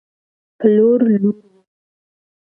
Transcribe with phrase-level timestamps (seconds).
[0.59, 1.55] پلور لوړ و.